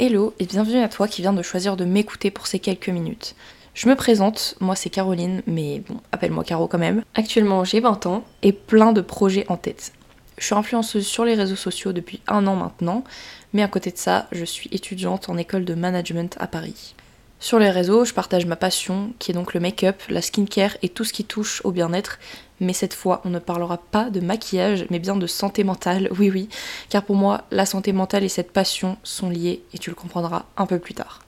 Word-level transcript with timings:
Hello 0.00 0.34
et 0.40 0.46
bienvenue 0.46 0.80
à 0.80 0.88
toi 0.88 1.06
qui 1.06 1.22
viens 1.22 1.32
de 1.32 1.42
choisir 1.42 1.76
de 1.76 1.84
m'écouter 1.84 2.32
pour 2.32 2.48
ces 2.48 2.58
quelques 2.58 2.88
minutes. 2.88 3.36
Je 3.74 3.88
me 3.88 3.94
présente, 3.94 4.56
moi 4.58 4.74
c'est 4.74 4.90
Caroline, 4.90 5.40
mais 5.46 5.84
bon, 5.88 6.00
appelle-moi 6.10 6.42
Caro 6.42 6.66
quand 6.66 6.80
même. 6.80 7.04
Actuellement 7.14 7.62
j'ai 7.62 7.78
20 7.78 8.06
ans 8.06 8.24
et 8.42 8.50
plein 8.50 8.92
de 8.92 9.00
projets 9.00 9.46
en 9.48 9.56
tête. 9.56 9.92
Je 10.36 10.46
suis 10.46 10.54
influenceuse 10.56 11.06
sur 11.06 11.24
les 11.24 11.36
réseaux 11.36 11.54
sociaux 11.54 11.92
depuis 11.92 12.20
un 12.26 12.48
an 12.48 12.56
maintenant, 12.56 13.04
mais 13.52 13.62
à 13.62 13.68
côté 13.68 13.92
de 13.92 13.96
ça, 13.96 14.26
je 14.32 14.44
suis 14.44 14.68
étudiante 14.72 15.28
en 15.28 15.36
école 15.36 15.64
de 15.64 15.74
management 15.74 16.36
à 16.40 16.48
Paris. 16.48 16.96
Sur 17.38 17.60
les 17.60 17.70
réseaux, 17.70 18.04
je 18.04 18.14
partage 18.14 18.46
ma 18.46 18.56
passion, 18.56 19.12
qui 19.20 19.30
est 19.30 19.34
donc 19.34 19.54
le 19.54 19.60
make-up, 19.60 20.02
la 20.08 20.22
skincare 20.22 20.76
et 20.82 20.88
tout 20.88 21.04
ce 21.04 21.12
qui 21.12 21.24
touche 21.24 21.60
au 21.62 21.70
bien-être, 21.70 22.18
mais 22.64 22.72
cette 22.72 22.94
fois, 22.94 23.20
on 23.24 23.30
ne 23.30 23.38
parlera 23.38 23.78
pas 23.78 24.10
de 24.10 24.20
maquillage, 24.20 24.86
mais 24.90 24.98
bien 24.98 25.16
de 25.16 25.26
santé 25.26 25.64
mentale, 25.64 26.08
oui 26.18 26.30
oui, 26.30 26.48
car 26.88 27.04
pour 27.04 27.16
moi, 27.16 27.42
la 27.50 27.66
santé 27.66 27.92
mentale 27.92 28.24
et 28.24 28.28
cette 28.28 28.52
passion 28.52 28.96
sont 29.02 29.30
liées, 29.30 29.62
et 29.72 29.78
tu 29.78 29.90
le 29.90 29.96
comprendras 29.96 30.46
un 30.56 30.66
peu 30.66 30.78
plus 30.78 30.94
tard. 30.94 31.20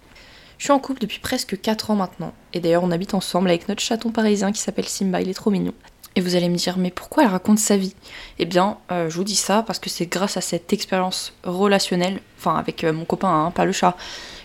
Je 0.59 0.65
suis 0.65 0.73
en 0.73 0.79
couple 0.79 1.01
depuis 1.01 1.21
presque 1.21 1.61
4 1.61 1.91
ans 1.91 1.97
maintenant, 1.97 2.33
et 2.55 2.61
d'ailleurs 2.61 2.83
on 2.83 2.91
habite 2.91 3.15
ensemble 3.15 3.51
avec 3.51 3.69
notre 3.69 3.83
chaton 3.83 4.11
parisien 4.11 4.53
qui 4.53 4.61
s'appelle 4.61 4.89
Simba, 4.89 5.21
il 5.21 5.29
est 5.29 5.35
trop 5.35 5.51
mignon. 5.51 5.75
Et 6.17 6.23
vous 6.23 6.35
allez 6.35 6.49
me 6.49 6.57
dire, 6.57 6.79
mais 6.79 6.91
pourquoi 6.91 7.25
elle 7.25 7.29
raconte 7.29 7.59
sa 7.59 7.77
vie? 7.77 7.95
Eh 8.39 8.47
bien, 8.47 8.79
euh, 8.91 9.11
je 9.11 9.17
vous 9.17 9.25
dis 9.25 9.37
ça 9.37 9.63
parce 9.63 9.79
que 9.79 9.91
c'est 9.91 10.07
grâce 10.07 10.39
à 10.39 10.41
cette 10.41 10.73
expérience 10.73 11.35
relationnelle, 11.45 12.21
enfin 12.39 12.57
avec 12.57 12.85
euh, 12.85 12.93
mon 12.95 13.05
copain, 13.05 13.29
hein, 13.29 13.51
pas 13.51 13.67
le 13.67 13.73
chat, 13.73 13.99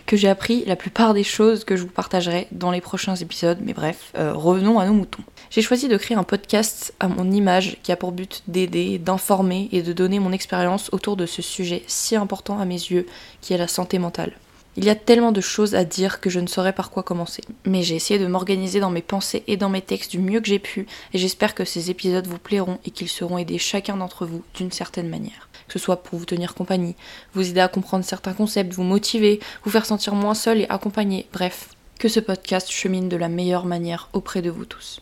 que 0.06 0.18
j'ai 0.18 0.28
appris 0.28 0.66
la 0.66 0.76
plupart 0.76 1.14
des 1.14 1.24
choses 1.24 1.64
que 1.64 1.78
je 1.78 1.84
vous 1.84 1.88
partagerai 1.88 2.48
dans 2.52 2.72
les 2.72 2.82
prochains 2.82 3.16
épisodes. 3.16 3.60
Mais 3.64 3.72
bref, 3.72 4.12
euh, 4.18 4.34
revenons 4.34 4.80
à 4.80 4.86
nos 4.86 4.94
moutons. 4.94 5.24
J'ai 5.50 5.62
choisi 5.62 5.88
de 5.88 5.96
créer 5.96 6.18
un 6.18 6.24
podcast 6.24 6.94
à 7.00 7.08
mon 7.08 7.32
image 7.32 7.78
qui 7.84 7.94
a 7.94 7.96
pour 7.96 8.12
but 8.12 8.44
d'aider, 8.50 8.98
d'informer 9.00 9.70
et 9.72 9.82
de 9.82 9.94
donner 9.94 10.20
mon 10.20 10.34
expérience 10.34 10.90
autour 10.92 11.16
de 11.16 11.26
ce 11.26 11.42
sujet 11.42 11.84
si 11.88 12.18
important 12.18 12.60
à 12.60 12.66
mes 12.66 12.76
yeux 12.76 13.06
qui 13.40 13.54
est 13.54 13.58
la 13.58 13.70
santé 13.70 13.98
mentale. 13.98 14.34
Il 14.78 14.86
y 14.86 14.90
a 14.90 14.96
tellement 14.96 15.34
de 15.34 15.42
choses 15.42 15.76
à 15.76 15.84
dire 15.84 16.22
que 16.22 16.30
je 16.30 16.40
ne 16.40 16.48
saurais 16.48 16.72
par 16.72 16.92
quoi 16.92 17.04
commencer. 17.04 17.44
Mais 17.66 17.84
j'ai 17.84 17.96
essayé 17.96 18.20
de 18.20 18.28
m'organiser 18.28 18.80
dans 18.80 18.90
mes 18.90 19.02
pensées 19.02 19.44
et 19.48 19.58
dans 19.58 19.70
mes 19.70 19.82
textes 19.82 20.12
du 20.12 20.20
mieux 20.20 20.40
que 20.40 20.48
j'ai 20.48 20.60
pu, 20.60 20.88
et 21.14 21.18
j'espère 21.18 21.54
que 21.56 21.66
ces 21.66 21.92
épisodes 21.92 22.26
vous 22.26 22.38
plairont 22.38 22.80
et 22.86 22.92
qu'ils 22.92 23.10
seront 23.10 23.38
aidés 23.38 23.58
chacun 23.58 23.98
d'entre 23.98 24.26
vous 24.26 24.44
d'une 24.56 24.72
certaine 24.72 25.10
manière. 25.10 25.50
Que 25.68 25.74
ce 25.74 25.80
soit 25.80 26.04
pour 26.04 26.18
vous 26.20 26.26
tenir 26.26 26.56
compagnie, 26.56 26.96
vous 27.34 27.50
aider 27.50 27.60
à 27.60 27.68
comprendre 27.68 28.06
certains 28.06 28.34
concepts, 28.34 28.74
vous 28.74 28.84
motiver, 28.84 29.42
vous 29.64 29.72
faire 29.72 29.86
sentir 29.86 30.16
moins 30.16 30.36
seul 30.36 30.62
et 30.62 30.70
accompagné, 30.70 31.28
bref, 31.34 31.70
que 32.00 32.08
ce 32.08 32.22
podcast 32.22 32.72
chemine 32.72 33.10
de 33.10 33.18
la 33.18 33.28
meilleure 33.28 33.66
manière 33.66 34.10
auprès 34.14 34.42
de 34.42 34.50
vous 34.50 34.66
tous. 34.66 35.02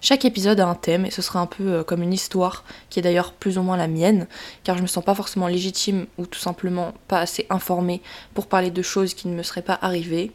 Chaque 0.00 0.24
épisode 0.24 0.60
a 0.60 0.66
un 0.66 0.74
thème 0.74 1.06
et 1.06 1.10
ce 1.10 1.22
sera 1.22 1.40
un 1.40 1.46
peu 1.46 1.64
euh, 1.66 1.84
comme 1.84 2.02
une 2.02 2.12
histoire 2.12 2.64
qui 2.90 2.98
est 2.98 3.02
d'ailleurs 3.02 3.32
plus 3.32 3.58
ou 3.58 3.62
moins 3.62 3.76
la 3.76 3.88
mienne, 3.88 4.26
car 4.62 4.76
je 4.76 4.82
me 4.82 4.86
sens 4.86 5.04
pas 5.04 5.14
forcément 5.14 5.48
légitime 5.48 6.06
ou 6.18 6.26
tout 6.26 6.38
simplement 6.38 6.92
pas 7.08 7.20
assez 7.20 7.46
informée 7.50 8.02
pour 8.34 8.46
parler 8.46 8.70
de 8.70 8.82
choses 8.82 9.14
qui 9.14 9.28
ne 9.28 9.34
me 9.34 9.42
seraient 9.42 9.62
pas 9.62 9.78
arrivées. 9.80 10.32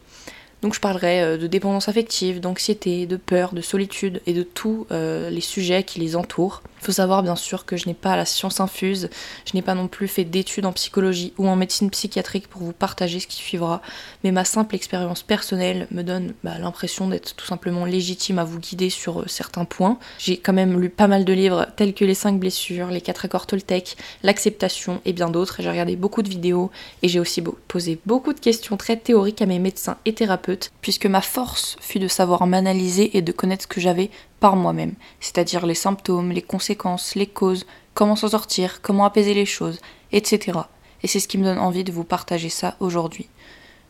Donc 0.62 0.74
je 0.74 0.80
parlerai 0.80 1.22
euh, 1.22 1.36
de 1.38 1.46
dépendance 1.46 1.88
affective, 1.88 2.40
d'anxiété, 2.40 3.06
de 3.06 3.16
peur, 3.16 3.54
de 3.54 3.60
solitude 3.60 4.20
et 4.26 4.34
de 4.34 4.42
tous 4.42 4.86
euh, 4.90 5.30
les 5.30 5.40
sujets 5.40 5.84
qui 5.84 6.00
les 6.00 6.16
entourent. 6.16 6.62
Il 6.80 6.86
faut 6.86 6.92
savoir 6.92 7.22
bien 7.22 7.36
sûr 7.36 7.66
que 7.66 7.76
je 7.76 7.86
n'ai 7.86 7.94
pas 7.94 8.16
la 8.16 8.24
science 8.24 8.58
infuse, 8.58 9.10
je 9.44 9.54
n'ai 9.54 9.60
pas 9.60 9.74
non 9.74 9.86
plus 9.86 10.08
fait 10.08 10.24
d'études 10.24 10.64
en 10.64 10.72
psychologie 10.72 11.34
ou 11.36 11.46
en 11.46 11.54
médecine 11.54 11.90
psychiatrique 11.90 12.48
pour 12.48 12.62
vous 12.62 12.72
partager 12.72 13.20
ce 13.20 13.26
qui 13.26 13.36
suivra, 13.36 13.82
mais 14.24 14.32
ma 14.32 14.46
simple 14.46 14.74
expérience 14.74 15.22
personnelle 15.22 15.86
me 15.90 16.02
donne 16.02 16.32
bah, 16.42 16.58
l'impression 16.58 17.06
d'être 17.06 17.34
tout 17.36 17.44
simplement 17.44 17.84
légitime 17.84 18.38
à 18.38 18.44
vous 18.44 18.58
guider 18.58 18.88
sur 18.88 19.20
euh, 19.20 19.24
certains 19.26 19.66
points. 19.66 19.98
J'ai 20.18 20.38
quand 20.38 20.54
même 20.54 20.80
lu 20.80 20.88
pas 20.88 21.06
mal 21.06 21.26
de 21.26 21.32
livres 21.34 21.66
tels 21.76 21.92
que 21.92 22.06
Les 22.06 22.14
5 22.14 22.38
blessures, 22.38 22.86
Les 22.86 23.02
4 23.02 23.26
accords 23.26 23.46
Toltec, 23.46 23.96
L'acceptation 24.22 25.02
et 25.04 25.12
bien 25.12 25.28
d'autres. 25.28 25.56
J'ai 25.60 25.68
regardé 25.68 25.96
beaucoup 25.96 26.22
de 26.22 26.30
vidéos 26.30 26.70
et 27.02 27.08
j'ai 27.08 27.20
aussi 27.20 27.42
posé 27.68 27.98
beaucoup 28.06 28.32
de 28.32 28.40
questions 28.40 28.78
très 28.78 28.96
théoriques 28.96 29.42
à 29.42 29.46
mes 29.46 29.58
médecins 29.58 29.98
et 30.06 30.14
thérapeutes, 30.14 30.49
puisque 30.80 31.06
ma 31.06 31.20
force 31.20 31.76
fut 31.80 31.98
de 31.98 32.08
savoir 32.08 32.46
m'analyser 32.46 33.16
et 33.16 33.22
de 33.22 33.32
connaître 33.32 33.64
ce 33.64 33.68
que 33.68 33.80
j'avais 33.80 34.10
par 34.40 34.56
moi-même, 34.56 34.94
c'est-à-dire 35.20 35.66
les 35.66 35.74
symptômes, 35.74 36.32
les 36.32 36.42
conséquences, 36.42 37.14
les 37.14 37.26
causes, 37.26 37.66
comment 37.94 38.16
s'en 38.16 38.28
sortir, 38.28 38.80
comment 38.82 39.04
apaiser 39.04 39.34
les 39.34 39.46
choses, 39.46 39.80
etc. 40.12 40.58
Et 41.02 41.06
c'est 41.06 41.20
ce 41.20 41.28
qui 41.28 41.38
me 41.38 41.44
donne 41.44 41.58
envie 41.58 41.84
de 41.84 41.92
vous 41.92 42.04
partager 42.04 42.48
ça 42.48 42.76
aujourd'hui. 42.80 43.28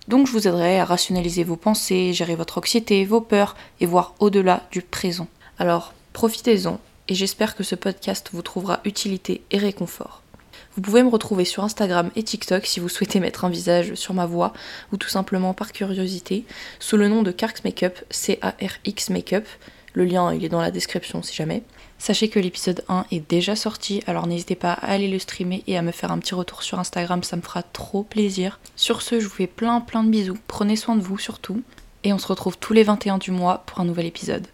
Donc 0.09 0.27
je 0.27 0.33
vous 0.33 0.49
aiderai 0.49 0.81
à 0.81 0.85
rationaliser 0.85 1.45
vos 1.45 1.57
pensées, 1.57 2.13
gérer 2.13 2.35
votre 2.35 2.59
anxiété, 2.59 3.05
vos 3.05 3.21
peurs 3.21 3.55
et 3.81 3.87
voir 3.87 4.15
au-delà 4.19 4.67
du 4.71 4.83
présent. 4.83 5.29
Alors 5.59 5.93
profitez-en 6.13 6.81
et 7.09 7.15
j'espère 7.15 7.57
que 7.57 7.63
ce 7.63 7.75
podcast 7.75 8.31
vous 8.33 8.43
trouvera 8.43 8.81
utilité 8.85 9.43
et 9.51 9.59
réconfort. 9.59 10.23
Vous 10.77 10.83
pouvez 10.83 11.03
me 11.03 11.09
retrouver 11.09 11.45
sur 11.45 11.65
Instagram 11.65 12.11
et 12.15 12.23
TikTok 12.23 12.65
si 12.65 12.79
vous 12.79 12.89
souhaitez 12.89 13.19
mettre 13.19 13.45
un 13.45 13.51
visage 13.51 13.95
sur 13.95 14.15
ma 14.15 14.25
voix 14.25 14.53
ou 14.93 14.97
tout 14.97 15.09
simplement 15.09 15.53
par 15.53 15.73
curiosité 15.73 16.45
sous 16.79 16.97
le 16.97 17.09
nom 17.09 17.23
de 17.23 17.33
Carx 17.33 17.65
Makeup, 17.65 17.99
C-A-R-X 18.11 19.11
Makeup. 19.11 19.47
Le 19.95 20.05
lien, 20.05 20.33
il 20.33 20.45
est 20.45 20.49
dans 20.49 20.61
la 20.61 20.71
description 20.71 21.23
si 21.23 21.35
jamais. 21.35 21.65
Sachez 21.99 22.29
que 22.29 22.39
l'épisode 22.39 22.85
1 22.89 23.07
est 23.11 23.29
déjà 23.29 23.57
sorti, 23.57 24.03
alors 24.07 24.29
n'hésitez 24.29 24.55
pas 24.55 24.73
à 24.73 24.93
aller 24.93 25.09
le 25.09 25.19
streamer 25.19 25.65
et 25.67 25.77
à 25.77 25.83
me 25.83 25.91
faire 25.91 26.13
un 26.13 26.19
petit 26.19 26.35
retour 26.35 26.63
sur 26.63 26.79
Instagram, 26.79 27.25
ça 27.25 27.37
me 27.37 27.43
fera 27.43 27.65
trop 27.65 28.05
plaisir. 28.05 28.61
Sur 28.77 29.03
ce, 29.03 29.19
je 29.19 29.27
vous 29.27 29.35
fais 29.35 29.49
plein 29.49 29.81
plein 29.81 30.05
de 30.05 30.09
bisous, 30.09 30.39
prenez 30.47 30.77
soin 30.77 30.95
de 30.95 31.03
vous 31.03 31.19
surtout, 31.19 31.63
et 32.05 32.13
on 32.13 32.19
se 32.19 32.29
retrouve 32.29 32.57
tous 32.59 32.73
les 32.73 32.85
21 32.85 33.19
du 33.19 33.33
mois 33.33 33.65
pour 33.67 33.81
un 33.81 33.85
nouvel 33.85 34.07
épisode. 34.07 34.47